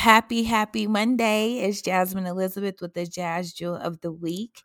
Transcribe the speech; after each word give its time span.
Happy, 0.00 0.44
happy 0.44 0.86
Monday. 0.86 1.58
It's 1.58 1.82
Jasmine 1.82 2.24
Elizabeth 2.24 2.76
with 2.80 2.94
the 2.94 3.04
Jazz 3.04 3.52
Jewel 3.52 3.76
of 3.76 4.00
the 4.00 4.10
Week. 4.10 4.62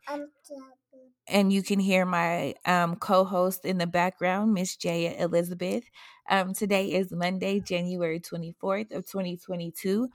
And 1.28 1.52
you 1.52 1.62
can 1.62 1.78
hear 1.78 2.06
my 2.06 2.54
um, 2.66 2.96
co 2.96 3.26
host 3.26 3.66
in 3.66 3.78
the 3.78 3.86
background, 3.86 4.54
Miss 4.54 4.78
Jaya 4.78 5.14
Elizabeth. 5.20 5.84
Um, 6.30 6.54
today 6.54 6.86
is 6.94 7.12
Monday, 7.12 7.60
January 7.60 8.22
24th 8.22 8.94
of 8.96 9.06
2022. 9.06 10.08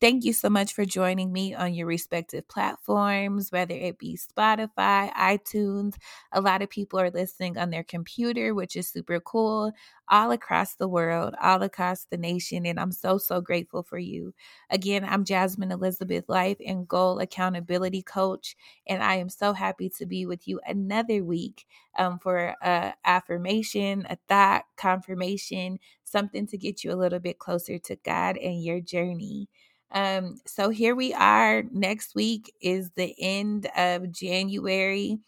Thank 0.00 0.24
you 0.24 0.32
so 0.34 0.50
much 0.50 0.74
for 0.74 0.84
joining 0.84 1.32
me 1.32 1.54
on 1.54 1.74
your 1.74 1.86
respective 1.86 2.46
platforms, 2.48 3.50
whether 3.52 3.74
it 3.74 3.98
be 3.98 4.16
Spotify, 4.18 5.12
iTunes. 5.14 5.94
A 6.32 6.40
lot 6.40 6.62
of 6.62 6.70
people 6.70 7.00
are 7.00 7.10
listening 7.10 7.58
on 7.58 7.70
their 7.70 7.84
computer, 7.84 8.54
which 8.54 8.76
is 8.76 8.88
super 8.88 9.20
cool, 9.20 9.72
all 10.08 10.30
across 10.32 10.74
the 10.76 10.88
world, 10.88 11.34
all 11.42 11.62
across 11.62 12.04
the 12.04 12.18
nation. 12.18 12.66
And 12.66 12.78
I'm 12.78 12.92
so, 12.92 13.18
so 13.18 13.40
grateful 13.40 13.82
for 13.82 13.98
you. 13.98 14.34
Again, 14.70 15.04
I'm 15.04 15.24
Jasmine 15.24 15.72
Elizabeth, 15.72 16.26
Life 16.28 16.58
and 16.66 16.86
Goal 16.86 17.18
Accountability 17.20 18.02
Coach. 18.02 18.56
And 18.86 19.02
I 19.02 19.14
am 19.16 19.28
so 19.30 19.52
happy 19.52 19.88
to 19.98 20.06
be 20.06 20.26
with 20.26 20.46
you 20.46 20.60
another 20.66 21.24
week 21.24 21.66
um, 21.98 22.18
for 22.18 22.54
a 22.62 22.94
affirmation, 23.04 24.06
a 24.10 24.18
thought, 24.28 24.64
confirmation, 24.76 25.78
something 26.04 26.46
to 26.48 26.58
get 26.58 26.84
you 26.84 26.92
a 26.92 26.96
little 26.96 27.20
bit 27.20 27.38
closer 27.38 27.78
to 27.78 27.96
God 27.96 28.36
and 28.36 28.62
your 28.62 28.80
journey. 28.80 29.48
Um, 29.90 30.36
so 30.46 30.70
here 30.70 30.94
we 30.94 31.14
are. 31.14 31.62
Next 31.70 32.14
week 32.14 32.52
is 32.60 32.90
the 32.96 33.14
end 33.18 33.66
of 33.76 34.12
January. 34.12 35.18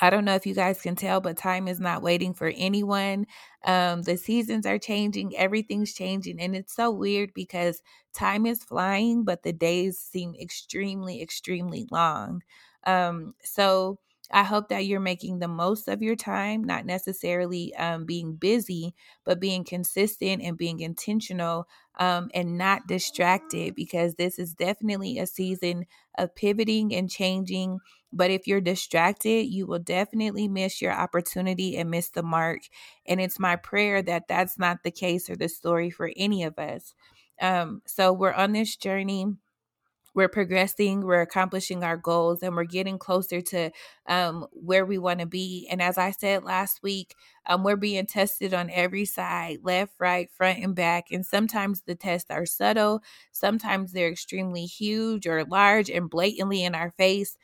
I 0.00 0.10
don't 0.10 0.24
know 0.24 0.34
if 0.34 0.46
you 0.46 0.54
guys 0.54 0.80
can 0.80 0.96
tell, 0.96 1.20
but 1.20 1.36
time 1.36 1.68
is 1.68 1.78
not 1.80 2.02
waiting 2.02 2.32
for 2.34 2.52
anyone. 2.56 3.26
Um, 3.64 4.02
the 4.02 4.16
seasons 4.16 4.64
are 4.66 4.78
changing, 4.78 5.36
everything's 5.36 5.92
changing, 5.94 6.40
and 6.40 6.56
it's 6.56 6.74
so 6.74 6.90
weird 6.90 7.34
because 7.34 7.82
time 8.14 8.46
is 8.46 8.64
flying, 8.64 9.24
but 9.24 9.42
the 9.42 9.52
days 9.52 9.98
seem 9.98 10.34
extremely, 10.40 11.20
extremely 11.22 11.86
long. 11.90 12.42
Um, 12.86 13.34
so 13.44 13.98
I 14.32 14.44
hope 14.44 14.68
that 14.68 14.86
you're 14.86 15.00
making 15.00 15.38
the 15.38 15.48
most 15.48 15.88
of 15.88 16.02
your 16.02 16.16
time, 16.16 16.64
not 16.64 16.86
necessarily 16.86 17.74
um, 17.76 18.06
being 18.06 18.34
busy, 18.34 18.94
but 19.24 19.40
being 19.40 19.64
consistent 19.64 20.42
and 20.42 20.56
being 20.56 20.80
intentional 20.80 21.68
um, 21.98 22.30
and 22.34 22.56
not 22.56 22.86
distracted 22.86 23.74
because 23.74 24.14
this 24.14 24.38
is 24.38 24.54
definitely 24.54 25.18
a 25.18 25.26
season 25.26 25.84
of 26.16 26.34
pivoting 26.34 26.94
and 26.94 27.10
changing. 27.10 27.78
But 28.12 28.30
if 28.30 28.46
you're 28.46 28.60
distracted, 28.60 29.46
you 29.46 29.66
will 29.66 29.78
definitely 29.78 30.48
miss 30.48 30.80
your 30.80 30.92
opportunity 30.92 31.76
and 31.76 31.90
miss 31.90 32.10
the 32.10 32.22
mark. 32.22 32.60
And 33.06 33.20
it's 33.20 33.38
my 33.38 33.56
prayer 33.56 34.02
that 34.02 34.28
that's 34.28 34.58
not 34.58 34.82
the 34.82 34.90
case 34.90 35.28
or 35.28 35.36
the 35.36 35.48
story 35.48 35.90
for 35.90 36.10
any 36.16 36.42
of 36.44 36.58
us. 36.58 36.94
Um, 37.40 37.82
so 37.86 38.12
we're 38.12 38.32
on 38.32 38.52
this 38.52 38.76
journey 38.76 39.26
we're 40.14 40.28
progressing, 40.28 41.02
we're 41.02 41.20
accomplishing 41.22 41.82
our 41.84 41.96
goals, 41.96 42.42
and 42.42 42.54
we're 42.56 42.64
getting 42.64 42.98
closer 42.98 43.40
to 43.40 43.70
um, 44.06 44.46
where 44.52 44.84
we 44.84 44.98
want 44.98 45.20
to 45.20 45.26
be. 45.26 45.66
And 45.70 45.80
as 45.80 45.98
I 45.98 46.10
said 46.10 46.44
last 46.44 46.82
week, 46.82 47.14
um, 47.46 47.64
we're 47.64 47.76
being 47.76 48.06
tested 48.06 48.54
on 48.54 48.70
every 48.70 49.04
side 49.04 49.58
left, 49.62 49.94
right, 49.98 50.30
front, 50.30 50.58
and 50.62 50.74
back. 50.74 51.06
And 51.10 51.24
sometimes 51.24 51.82
the 51.82 51.94
tests 51.94 52.30
are 52.30 52.46
subtle, 52.46 53.02
sometimes 53.32 53.92
they're 53.92 54.10
extremely 54.10 54.64
huge 54.66 55.26
or 55.26 55.44
large 55.44 55.90
and 55.90 56.08
blatantly 56.10 56.64
in 56.64 56.74
our 56.74 56.90
face. 56.90 57.36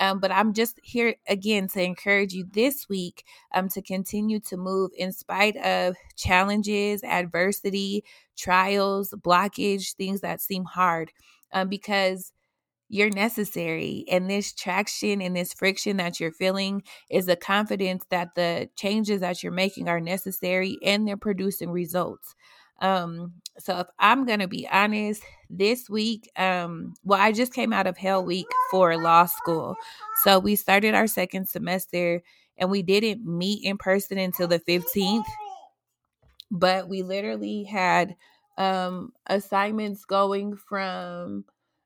Um, 0.00 0.20
but 0.20 0.32
I'm 0.32 0.52
just 0.54 0.78
here 0.82 1.14
again 1.28 1.68
to 1.68 1.82
encourage 1.82 2.32
you 2.32 2.46
this 2.50 2.88
week 2.88 3.24
um, 3.54 3.68
to 3.70 3.82
continue 3.82 4.40
to 4.40 4.56
move 4.56 4.90
in 4.96 5.12
spite 5.12 5.56
of 5.58 5.96
challenges, 6.16 7.04
adversity, 7.04 8.04
trials, 8.36 9.14
blockage, 9.22 9.94
things 9.94 10.20
that 10.22 10.40
seem 10.40 10.64
hard 10.64 11.12
um, 11.52 11.68
because 11.68 12.32
you're 12.88 13.10
necessary. 13.10 14.04
And 14.10 14.28
this 14.28 14.52
traction 14.52 15.22
and 15.22 15.34
this 15.34 15.54
friction 15.54 15.96
that 15.96 16.20
you're 16.20 16.30
feeling 16.32 16.82
is 17.10 17.26
a 17.26 17.36
confidence 17.36 18.04
that 18.10 18.34
the 18.34 18.68
changes 18.76 19.20
that 19.22 19.42
you're 19.42 19.50
making 19.52 19.88
are 19.88 20.00
necessary 20.00 20.76
and 20.82 21.08
they're 21.08 21.16
producing 21.16 21.70
results. 21.70 22.34
Um, 22.82 23.34
so 23.58 23.78
if 23.78 23.86
I'm 23.98 24.26
gonna 24.26 24.48
be 24.48 24.68
honest, 24.70 25.22
this 25.48 25.88
week, 25.88 26.28
um, 26.36 26.94
well, 27.04 27.20
I 27.20 27.32
just 27.32 27.54
came 27.54 27.72
out 27.72 27.86
of 27.86 27.96
Hell 27.96 28.24
Week 28.24 28.46
for 28.70 28.96
law 28.96 29.26
school. 29.26 29.76
So 30.24 30.38
we 30.38 30.56
started 30.56 30.94
our 30.94 31.06
second 31.06 31.48
semester 31.48 32.22
and 32.58 32.70
we 32.70 32.82
didn't 32.82 33.24
meet 33.24 33.64
in 33.64 33.78
person 33.78 34.18
until 34.18 34.48
the 34.48 34.58
15th. 34.60 35.24
But 36.50 36.88
we 36.88 37.02
literally 37.02 37.64
had 37.64 38.16
um, 38.58 39.12
assignments 39.26 40.04
going 40.04 40.56
from 40.56 41.44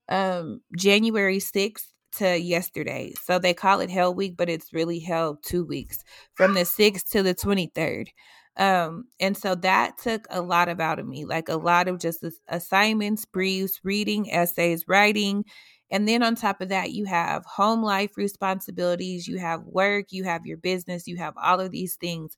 um, 0.08 0.62
January 0.76 1.38
6th 1.38 1.86
to 2.16 2.38
yesterday. 2.38 3.12
So 3.22 3.38
they 3.38 3.54
call 3.54 3.80
it 3.80 3.90
Hell 3.90 4.14
Week, 4.14 4.36
but 4.36 4.48
it's 4.48 4.72
really 4.72 4.98
Hell 4.98 5.38
two 5.42 5.64
weeks 5.64 6.02
from 6.34 6.54
the 6.54 6.62
6th 6.62 7.10
to 7.10 7.22
the 7.22 7.34
23rd. 7.34 8.08
Um, 8.56 9.06
and 9.20 9.36
so 9.36 9.54
that 9.56 9.98
took 9.98 10.26
a 10.30 10.40
lot 10.40 10.68
of 10.68 10.80
out 10.80 10.98
of 10.98 11.06
me, 11.06 11.24
like 11.24 11.48
a 11.48 11.56
lot 11.56 11.88
of 11.88 11.98
just 11.98 12.24
assignments, 12.48 13.24
briefs, 13.24 13.80
reading, 13.84 14.32
essays, 14.32 14.84
writing. 14.88 15.44
And 15.90 16.08
then 16.08 16.22
on 16.22 16.34
top 16.34 16.60
of 16.60 16.70
that, 16.70 16.92
you 16.92 17.04
have 17.04 17.44
home 17.44 17.82
life 17.82 18.16
responsibilities, 18.16 19.28
you 19.28 19.38
have 19.38 19.62
work, 19.64 20.06
you 20.10 20.24
have 20.24 20.46
your 20.46 20.56
business, 20.56 21.06
you 21.06 21.16
have 21.18 21.34
all 21.42 21.60
of 21.60 21.70
these 21.70 21.96
things. 21.96 22.36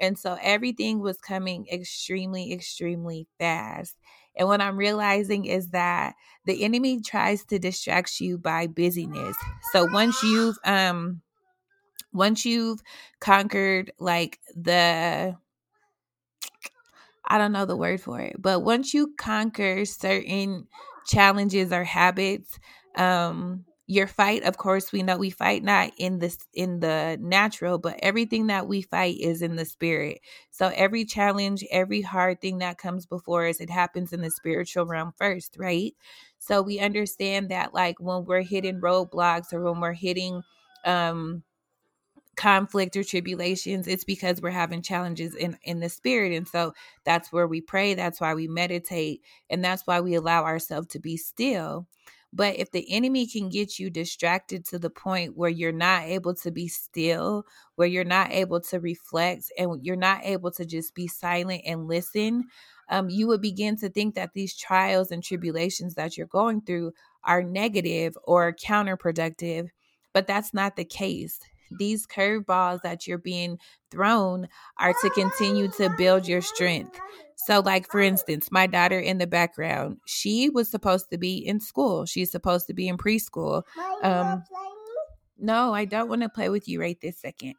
And 0.00 0.18
so 0.18 0.38
everything 0.42 1.00
was 1.00 1.18
coming 1.18 1.66
extremely, 1.70 2.52
extremely 2.52 3.26
fast. 3.38 3.96
And 4.36 4.48
what 4.48 4.60
I'm 4.62 4.76
realizing 4.76 5.44
is 5.44 5.68
that 5.70 6.14
the 6.46 6.64
enemy 6.64 7.00
tries 7.02 7.44
to 7.46 7.58
distract 7.58 8.20
you 8.20 8.38
by 8.38 8.66
busyness. 8.66 9.36
So 9.72 9.86
once 9.92 10.22
you've 10.22 10.56
um 10.64 11.20
once 12.12 12.44
you've 12.44 12.80
conquered 13.20 13.92
like 13.98 14.38
the 14.54 15.36
I 17.30 17.38
don't 17.38 17.52
know 17.52 17.66
the 17.66 17.76
word 17.76 18.02
for 18.02 18.20
it, 18.20 18.36
but 18.40 18.60
once 18.62 18.94
you 18.94 19.14
conquer 19.18 19.86
certain 19.86 20.68
challenges 21.06 21.72
or 21.72 21.84
habits, 21.84 22.58
um 22.96 23.64
your 23.86 24.06
fight 24.08 24.44
of 24.44 24.56
course 24.58 24.92
we 24.92 25.02
know 25.02 25.16
we 25.16 25.30
fight 25.30 25.64
not 25.64 25.92
in 25.98 26.20
this 26.20 26.38
in 26.54 26.80
the 26.80 27.18
natural 27.20 27.78
but 27.78 27.98
everything 28.02 28.48
that 28.48 28.68
we 28.68 28.82
fight 28.82 29.18
is 29.20 29.42
in 29.42 29.56
the 29.56 29.64
spirit. 29.64 30.20
So 30.50 30.72
every 30.74 31.04
challenge 31.04 31.64
every 31.72 32.00
hard 32.02 32.40
thing 32.40 32.58
that 32.58 32.78
comes 32.78 33.06
before 33.06 33.46
us 33.48 33.60
it 33.60 33.70
happens 33.70 34.12
in 34.12 34.22
the 34.22 34.30
spiritual 34.30 34.86
realm 34.86 35.12
first 35.18 35.56
right? 35.58 35.94
So 36.38 36.62
we 36.62 36.80
understand 36.80 37.50
that 37.50 37.74
like 37.74 37.96
when 38.00 38.24
we're 38.24 38.42
hitting 38.42 38.80
roadblocks 38.80 39.52
or 39.52 39.62
when 39.62 39.80
we're 39.80 39.92
hitting 39.92 40.42
um 40.84 41.42
conflict 42.40 42.96
or 42.96 43.04
tribulations 43.04 43.88
it's 43.88 44.04
because 44.04 44.40
we're 44.40 44.50
having 44.50 44.82
challenges 44.82 45.34
in 45.36 45.58
in 45.64 45.80
the 45.80 45.90
spirit 45.90 46.32
and 46.32 46.48
so 46.48 46.72
that's 47.04 47.32
where 47.32 47.46
we 47.48 47.60
pray 47.60 47.94
that's 47.94 48.20
why 48.20 48.34
we 48.34 48.48
meditate 48.48 49.22
and 49.50 49.64
that's 49.64 49.86
why 49.86 50.00
we 50.00 50.14
allow 50.14 50.44
ourselves 50.44 50.88
to 50.88 51.00
be 51.00 51.16
still 51.18 51.86
but 52.32 52.58
if 52.58 52.70
the 52.72 52.86
enemy 52.92 53.26
can 53.26 53.50
get 53.50 53.80
you 53.80 53.90
distracted 53.90 54.64
to 54.66 54.78
the 54.78 54.90
point 54.90 55.36
where 55.36 55.50
you're 55.50 55.72
not 55.72 56.04
able 56.04 56.34
to 56.36 56.52
be 56.52 56.68
still, 56.68 57.44
where 57.76 57.88
you're 57.88 58.04
not 58.04 58.32
able 58.32 58.60
to 58.62 58.80
reflect, 58.80 59.52
and 59.58 59.84
you're 59.84 59.96
not 59.96 60.22
able 60.24 60.52
to 60.52 60.66
just 60.66 60.94
be 60.94 61.08
silent 61.08 61.62
and 61.66 61.88
listen, 61.88 62.46
um, 62.90 63.10
you 63.10 63.28
would 63.28 63.42
begin 63.42 63.76
to 63.78 63.90
think 63.90 64.14
that 64.16 64.34
these 64.34 64.56
trials 64.56 65.12
and 65.12 65.24
tribulations 65.24 65.96
that 65.96 66.18
you're 66.18 66.28
going 66.28 66.62
through 66.62 66.92
are 67.24 67.42
negative 67.42 68.16
or 68.24 68.54
counterproductive. 68.54 69.70
But 70.14 70.28
that's 70.28 70.54
not 70.54 70.76
the 70.76 70.86
case. 70.86 71.40
These 71.70 72.06
curveballs 72.06 72.82
that 72.82 73.06
you're 73.06 73.18
being 73.18 73.58
thrown 73.90 74.48
are 74.78 74.94
to 75.02 75.10
continue 75.10 75.68
to 75.72 75.90
build 75.96 76.28
your 76.28 76.42
strength. 76.42 76.98
So, 77.36 77.60
like 77.60 77.90
for 77.90 78.00
instance, 78.00 78.50
my 78.50 78.66
daughter 78.66 78.98
in 78.98 79.18
the 79.18 79.26
background, 79.26 79.98
she 80.06 80.50
was 80.50 80.70
supposed 80.70 81.10
to 81.10 81.18
be 81.18 81.36
in 81.36 81.60
school. 81.60 82.04
She's 82.04 82.30
supposed 82.30 82.66
to 82.66 82.74
be 82.74 82.88
in 82.88 82.98
preschool. 82.98 83.62
Um, 84.02 84.44
no, 85.38 85.72
I 85.72 85.86
don't 85.86 86.08
want 86.08 86.22
to 86.22 86.28
play 86.28 86.50
with 86.50 86.68
you 86.68 86.80
right 86.80 87.00
this 87.00 87.18
second. 87.18 87.54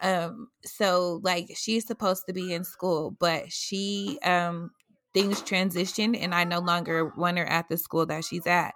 Um, 0.00 0.48
so 0.64 1.20
like 1.22 1.52
she's 1.54 1.86
supposed 1.86 2.24
to 2.26 2.32
be 2.32 2.54
in 2.54 2.64
school, 2.64 3.16
but 3.18 3.52
she 3.52 4.18
um 4.22 4.70
things 5.12 5.40
transitioned 5.42 6.18
and 6.20 6.34
I 6.34 6.44
no 6.44 6.60
longer 6.60 7.12
want 7.16 7.38
her 7.38 7.46
at 7.46 7.68
the 7.68 7.78
school 7.78 8.06
that 8.06 8.24
she's 8.24 8.46
at. 8.46 8.74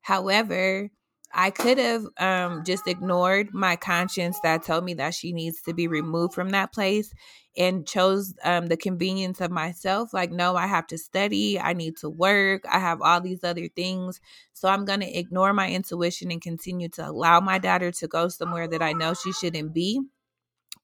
However, 0.00 0.90
I 1.34 1.50
could 1.50 1.78
have 1.78 2.04
um, 2.18 2.64
just 2.64 2.86
ignored 2.86 3.54
my 3.54 3.76
conscience 3.76 4.38
that 4.42 4.62
told 4.62 4.84
me 4.84 4.94
that 4.94 5.14
she 5.14 5.32
needs 5.32 5.62
to 5.62 5.74
be 5.74 5.88
removed 5.88 6.34
from 6.34 6.50
that 6.50 6.72
place 6.72 7.12
and 7.56 7.86
chose 7.86 8.34
um, 8.44 8.66
the 8.66 8.76
convenience 8.76 9.40
of 9.40 9.50
myself. 9.50 10.12
Like, 10.12 10.30
no, 10.30 10.56
I 10.56 10.66
have 10.66 10.86
to 10.88 10.98
study, 10.98 11.58
I 11.60 11.72
need 11.72 11.96
to 11.98 12.08
work, 12.08 12.62
I 12.70 12.78
have 12.78 13.02
all 13.02 13.20
these 13.20 13.44
other 13.44 13.68
things. 13.68 14.20
So 14.52 14.68
I'm 14.68 14.84
going 14.84 15.00
to 15.00 15.18
ignore 15.18 15.52
my 15.52 15.70
intuition 15.70 16.30
and 16.30 16.40
continue 16.40 16.88
to 16.90 17.08
allow 17.08 17.40
my 17.40 17.58
daughter 17.58 17.90
to 17.92 18.08
go 18.08 18.28
somewhere 18.28 18.68
that 18.68 18.82
I 18.82 18.92
know 18.92 19.14
she 19.14 19.32
shouldn't 19.32 19.72
be. 19.74 20.00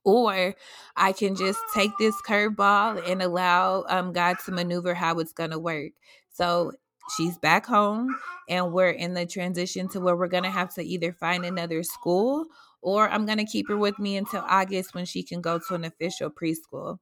Or 0.04 0.54
I 0.96 1.12
can 1.12 1.34
just 1.36 1.60
take 1.74 1.90
this 1.98 2.14
curveball 2.22 3.06
and 3.10 3.20
allow 3.20 3.84
um, 3.88 4.12
God 4.12 4.36
to 4.46 4.52
maneuver 4.52 4.94
how 4.94 5.18
it's 5.18 5.32
going 5.32 5.50
to 5.50 5.58
work. 5.58 5.92
So 6.32 6.72
she's 7.16 7.38
back 7.38 7.66
home 7.66 8.14
and 8.48 8.72
we're 8.72 8.90
in 8.90 9.14
the 9.14 9.26
transition 9.26 9.88
to 9.88 10.00
where 10.00 10.16
we're 10.16 10.28
going 10.28 10.44
to 10.44 10.50
have 10.50 10.72
to 10.74 10.82
either 10.82 11.12
find 11.12 11.44
another 11.44 11.82
school 11.82 12.46
or 12.82 13.08
I'm 13.08 13.26
going 13.26 13.38
to 13.38 13.44
keep 13.44 13.68
her 13.68 13.76
with 13.76 13.98
me 13.98 14.16
until 14.16 14.42
August 14.46 14.94
when 14.94 15.04
she 15.04 15.22
can 15.22 15.40
go 15.40 15.58
to 15.68 15.74
an 15.74 15.84
official 15.84 16.30
preschool. 16.30 16.98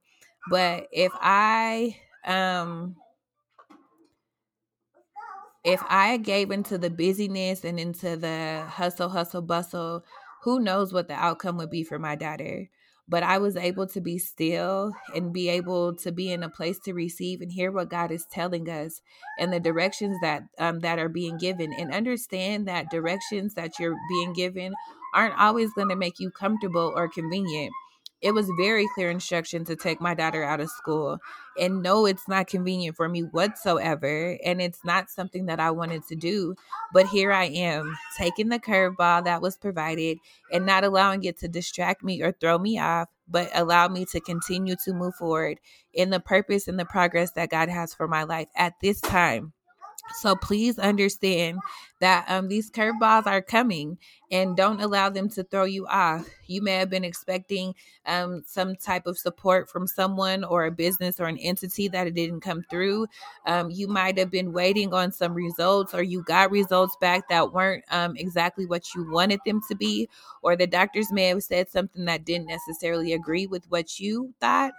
But 0.49 0.87
if 0.91 1.11
I 1.15 1.97
um 2.25 2.95
if 5.63 5.81
I 5.89 6.17
gave 6.17 6.51
into 6.51 6.77
the 6.77 6.89
busyness 6.89 7.65
and 7.65 7.79
into 7.79 8.15
the 8.15 8.65
hustle, 8.69 9.09
hustle, 9.09 9.41
bustle, 9.41 10.05
who 10.43 10.61
knows 10.61 10.93
what 10.93 11.09
the 11.09 11.13
outcome 11.13 11.57
would 11.57 11.69
be 11.69 11.83
for 11.83 11.99
my 11.99 12.15
daughter. 12.15 12.69
But 13.09 13.23
I 13.23 13.37
was 13.37 13.55
able 13.55 13.87
to 13.87 14.01
be 14.01 14.17
still 14.17 14.91
and 15.15 15.31
be 15.31 15.49
able 15.49 15.95
to 15.95 16.11
be 16.11 16.31
in 16.31 16.43
a 16.43 16.49
place 16.49 16.77
to 16.79 16.93
receive 16.93 17.41
and 17.41 17.51
hear 17.51 17.71
what 17.71 17.89
God 17.89 18.11
is 18.11 18.25
telling 18.25 18.69
us 18.69 19.01
and 19.39 19.53
the 19.53 19.59
directions 19.61 20.17
that 20.21 20.43
um, 20.59 20.81
that 20.81 20.99
are 20.99 21.09
being 21.09 21.37
given, 21.37 21.73
and 21.73 21.93
understand 21.93 22.67
that 22.67 22.91
directions 22.91 23.53
that 23.53 23.79
you're 23.79 23.97
being 24.09 24.33
given 24.33 24.73
aren't 25.13 25.39
always 25.39 25.71
going 25.73 25.89
to 25.89 25.95
make 25.95 26.19
you 26.19 26.29
comfortable 26.29 26.93
or 26.95 27.07
convenient 27.07 27.71
it 28.21 28.33
was 28.33 28.49
very 28.57 28.87
clear 28.95 29.09
instruction 29.09 29.63
to 29.65 29.75
take 29.75 30.01
my 30.01 30.13
daughter 30.13 30.43
out 30.43 30.59
of 30.59 30.69
school. 30.69 31.19
And 31.59 31.83
no, 31.83 32.05
it's 32.05 32.27
not 32.27 32.47
convenient 32.47 32.95
for 32.95 33.07
me 33.07 33.21
whatsoever. 33.21 34.37
And 34.43 34.61
it's 34.61 34.83
not 34.83 35.09
something 35.09 35.45
that 35.45 35.59
I 35.59 35.71
wanted 35.71 36.03
to 36.07 36.15
do. 36.15 36.55
But 36.93 37.07
here 37.07 37.31
I 37.31 37.45
am, 37.45 37.95
taking 38.17 38.49
the 38.49 38.59
curveball 38.59 39.25
that 39.25 39.41
was 39.41 39.57
provided 39.57 40.17
and 40.51 40.65
not 40.65 40.83
allowing 40.83 41.23
it 41.23 41.39
to 41.39 41.47
distract 41.47 42.03
me 42.03 42.21
or 42.21 42.31
throw 42.31 42.57
me 42.57 42.79
off, 42.79 43.09
but 43.27 43.49
allow 43.53 43.87
me 43.87 44.05
to 44.11 44.19
continue 44.19 44.75
to 44.85 44.93
move 44.93 45.15
forward 45.15 45.59
in 45.93 46.09
the 46.09 46.19
purpose 46.19 46.67
and 46.67 46.79
the 46.79 46.85
progress 46.85 47.31
that 47.31 47.49
God 47.49 47.69
has 47.69 47.93
for 47.93 48.07
my 48.07 48.23
life 48.23 48.47
at 48.55 48.73
this 48.81 48.99
time. 49.01 49.53
So 50.15 50.35
please 50.35 50.79
understand 50.79 51.59
that 51.99 52.25
um, 52.27 52.47
these 52.47 52.71
curveballs 52.71 53.25
are 53.25 53.41
coming 53.41 53.97
and 54.31 54.55
don't 54.55 54.81
allow 54.81 55.09
them 55.09 55.29
to 55.29 55.43
throw 55.43 55.65
you 55.65 55.87
off. 55.87 56.27
You 56.45 56.61
may 56.61 56.75
have 56.75 56.89
been 56.89 57.03
expecting 57.03 57.73
um, 58.05 58.43
some 58.45 58.75
type 58.75 59.07
of 59.07 59.17
support 59.17 59.69
from 59.69 59.87
someone 59.87 60.43
or 60.43 60.65
a 60.65 60.71
business 60.71 61.19
or 61.19 61.25
an 61.25 61.37
entity 61.37 61.87
that 61.89 62.07
it 62.07 62.13
didn't 62.13 62.41
come 62.41 62.63
through. 62.69 63.07
Um, 63.45 63.69
you 63.69 63.87
might 63.87 64.17
have 64.17 64.31
been 64.31 64.53
waiting 64.53 64.93
on 64.93 65.11
some 65.11 65.33
results 65.33 65.93
or 65.93 66.03
you 66.03 66.23
got 66.23 66.51
results 66.51 66.95
back 67.01 67.27
that 67.29 67.53
weren't 67.53 67.83
um, 67.91 68.15
exactly 68.15 68.65
what 68.65 68.93
you 68.95 69.09
wanted 69.11 69.39
them 69.45 69.61
to 69.67 69.75
be, 69.75 70.07
or 70.41 70.55
the 70.55 70.67
doctors 70.67 71.11
may 71.11 71.27
have 71.27 71.43
said 71.43 71.69
something 71.69 72.05
that 72.05 72.25
didn't 72.25 72.47
necessarily 72.47 73.13
agree 73.13 73.47
with 73.47 73.69
what 73.69 73.99
you 73.99 74.33
thought. 74.39 74.71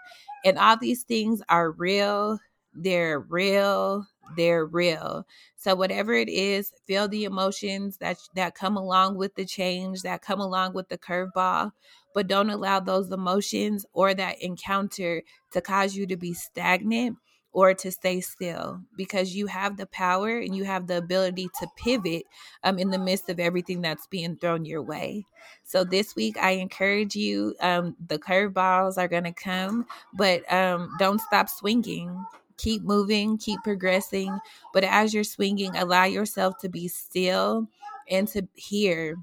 And 0.45 0.59
all 0.59 0.77
these 0.77 1.03
things 1.03 1.43
are 1.49 1.73
real. 1.73 2.39
They're 2.75 3.21
real 3.21 4.07
they're 4.37 4.65
real. 4.65 5.27
So 5.57 5.75
whatever 5.75 6.15
it 6.15 6.29
is, 6.29 6.73
feel 6.87 7.09
the 7.09 7.25
emotions 7.25 7.99
that 7.99 8.19
that 8.35 8.55
come 8.55 8.77
along 8.77 9.17
with 9.17 9.35
the 9.35 9.45
change, 9.45 10.03
that 10.03 10.23
come 10.23 10.41
along 10.41 10.75
with 10.75 10.89
the 10.89 10.99
curveball, 10.99 11.73
but 12.15 12.27
don't 12.27 12.51
allow 12.51 12.81
those 12.81 13.11
emotions 13.11 13.85
or 13.93 14.15
that 14.15 14.41
encounter 14.43 15.23
to 15.53 15.61
cause 15.61 15.97
you 15.97 16.07
to 16.07 16.17
be 16.17 16.35
stagnant 16.35 17.17
or 17.53 17.75
to 17.75 17.91
stay 17.91 18.21
still 18.21 18.81
because 18.97 19.35
you 19.35 19.47
have 19.47 19.77
the 19.77 19.87
power 19.87 20.39
and 20.39 20.55
you 20.55 20.65
have 20.65 20.87
the 20.87 20.99
ability 20.99 21.49
to 21.59 21.67
pivot 21.77 22.23
um, 22.63 22.79
in 22.79 22.91
the 22.91 22.99
midst 22.99 23.29
of 23.29 23.41
everything 23.41 23.81
that's 23.81 24.07
being 24.07 24.37
thrown 24.37 24.65
your 24.65 24.83
way. 24.83 25.25
So 25.65 25.83
this 25.83 26.15
week, 26.15 26.37
I 26.37 26.53
encourage 26.53 27.17
you. 27.17 27.55
Um, 27.61 27.97
the 28.07 28.19
curveballs 28.19 28.99
are 28.99 29.09
going 29.09 29.25
to 29.25 29.33
come, 29.33 29.87
but 30.15 30.51
um, 30.53 30.91
don't 30.99 31.21
stop 31.21 31.49
swinging 31.49 32.25
keep 32.59 32.83
moving, 32.83 33.39
keep 33.39 33.63
progressing. 33.63 34.39
But 34.75 34.85
as 34.85 35.15
you're 35.15 35.25
swinging, 35.25 35.77
allow 35.77 36.05
yourself 36.05 36.59
to 36.59 36.69
be 36.69 36.89
still 36.89 37.69
and 38.11 38.29
to 38.29 38.47
hear 38.55 39.17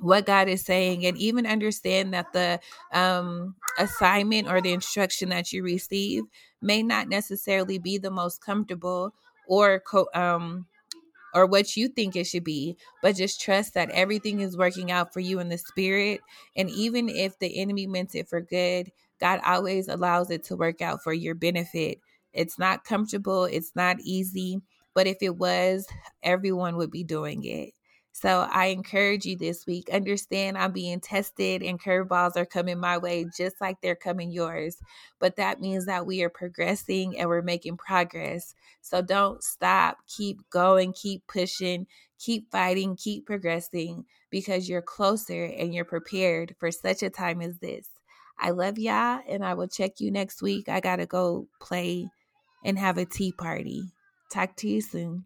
what 0.00 0.26
God 0.26 0.48
is 0.48 0.62
saying 0.64 1.06
and 1.06 1.16
even 1.16 1.46
understand 1.46 2.12
that 2.14 2.32
the 2.32 2.60
um, 2.92 3.54
assignment 3.78 4.48
or 4.48 4.60
the 4.60 4.72
instruction 4.72 5.28
that 5.30 5.52
you 5.52 5.62
receive 5.62 6.24
may 6.60 6.82
not 6.82 7.08
necessarily 7.08 7.78
be 7.78 7.98
the 7.98 8.10
most 8.10 8.40
comfortable 8.44 9.14
or 9.46 9.80
co- 9.80 10.08
um, 10.14 10.66
or 11.34 11.46
what 11.46 11.76
you 11.76 11.88
think 11.88 12.16
it 12.16 12.26
should 12.26 12.44
be, 12.44 12.76
but 13.02 13.16
just 13.16 13.40
trust 13.40 13.74
that 13.74 13.90
everything 13.90 14.40
is 14.40 14.56
working 14.56 14.90
out 14.90 15.12
for 15.12 15.20
you 15.20 15.38
in 15.38 15.48
the 15.48 15.58
spirit. 15.58 16.20
And 16.56 16.68
even 16.70 17.08
if 17.08 17.38
the 17.38 17.58
enemy 17.60 17.86
meant 17.86 18.14
it 18.14 18.28
for 18.28 18.40
good, 18.40 18.92
God 19.20 19.40
always 19.44 19.88
allows 19.88 20.30
it 20.30 20.44
to 20.44 20.56
work 20.56 20.82
out 20.82 21.02
for 21.02 21.12
your 21.12 21.34
benefit. 21.34 22.00
It's 22.32 22.58
not 22.58 22.84
comfortable, 22.84 23.44
it's 23.44 23.72
not 23.74 24.00
easy, 24.00 24.60
but 24.94 25.06
if 25.06 25.18
it 25.20 25.36
was, 25.36 25.86
everyone 26.22 26.76
would 26.76 26.90
be 26.90 27.04
doing 27.04 27.44
it. 27.44 27.74
So 28.14 28.46
I 28.52 28.66
encourage 28.66 29.24
you 29.24 29.36
this 29.36 29.66
week. 29.66 29.88
Understand 29.90 30.58
I'm 30.58 30.72
being 30.72 31.00
tested 31.00 31.62
and 31.62 31.82
curveballs 31.82 32.36
are 32.36 32.44
coming 32.44 32.78
my 32.78 32.98
way 32.98 33.24
just 33.36 33.58
like 33.60 33.80
they're 33.80 33.96
coming 33.96 34.30
yours. 34.30 34.76
But 35.18 35.36
that 35.36 35.60
means 35.62 35.86
that 35.86 36.06
we 36.06 36.22
are 36.22 36.28
progressing 36.28 37.18
and 37.18 37.28
we're 37.28 37.42
making 37.42 37.78
progress. 37.78 38.54
So 38.82 39.00
don't 39.00 39.42
stop. 39.42 39.96
Keep 40.06 40.50
going, 40.50 40.92
keep 40.92 41.26
pushing, 41.26 41.86
keep 42.18 42.50
fighting, 42.52 42.96
keep 42.96 43.24
progressing 43.24 44.04
because 44.30 44.68
you're 44.68 44.82
closer 44.82 45.44
and 45.44 45.74
you're 45.74 45.86
prepared 45.86 46.54
for 46.60 46.70
such 46.70 47.02
a 47.02 47.10
time 47.10 47.40
as 47.40 47.58
this. 47.58 47.88
I 48.38 48.50
love 48.50 48.78
y'all 48.78 49.20
and 49.26 49.42
I 49.42 49.54
will 49.54 49.68
check 49.68 50.00
you 50.00 50.10
next 50.10 50.42
week. 50.42 50.68
I 50.68 50.80
got 50.80 50.96
to 50.96 51.06
go 51.06 51.48
play 51.60 52.08
and 52.64 52.78
have 52.78 52.98
a 52.98 53.04
tea 53.04 53.32
party. 53.32 53.92
Talk 54.30 54.56
to 54.56 54.68
you 54.68 54.80
soon. 54.80 55.24